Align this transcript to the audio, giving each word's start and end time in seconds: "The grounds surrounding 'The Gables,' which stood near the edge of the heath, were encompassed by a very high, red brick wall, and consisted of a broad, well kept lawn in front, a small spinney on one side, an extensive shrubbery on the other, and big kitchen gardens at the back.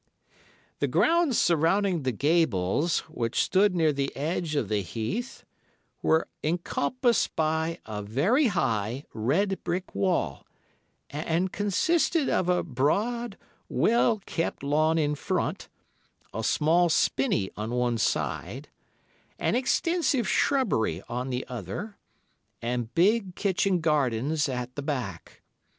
"The 0.79 0.87
grounds 0.87 1.37
surrounding 1.37 2.01
'The 2.01 2.13
Gables,' 2.13 3.01
which 3.01 3.39
stood 3.39 3.75
near 3.75 3.93
the 3.93 4.11
edge 4.15 4.55
of 4.55 4.67
the 4.67 4.81
heath, 4.81 5.45
were 6.01 6.27
encompassed 6.43 7.35
by 7.35 7.77
a 7.85 8.01
very 8.01 8.47
high, 8.47 9.03
red 9.13 9.63
brick 9.63 9.93
wall, 9.93 10.43
and 11.11 11.51
consisted 11.53 12.29
of 12.29 12.49
a 12.49 12.63
broad, 12.63 13.37
well 13.69 14.19
kept 14.25 14.63
lawn 14.63 14.97
in 14.97 15.13
front, 15.13 15.69
a 16.33 16.43
small 16.43 16.89
spinney 16.89 17.51
on 17.55 17.69
one 17.69 17.99
side, 17.99 18.69
an 19.37 19.53
extensive 19.53 20.27
shrubbery 20.27 21.03
on 21.07 21.29
the 21.29 21.45
other, 21.47 21.95
and 22.59 22.95
big 22.95 23.35
kitchen 23.35 23.81
gardens 23.81 24.49
at 24.49 24.73
the 24.75 24.81
back. 24.81 25.43